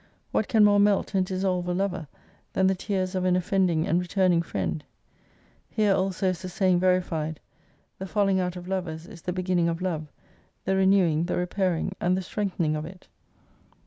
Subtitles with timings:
[0.31, 2.07] What can more melt and dissolve a lover
[2.53, 4.83] than the tears of an offending and returning friend?
[5.69, 7.39] Here also is the saying verified,
[7.99, 10.07] The falling out of lovers is the beginning of love,
[10.65, 13.07] the reneiving^ the repairing^ and the strengthening of it.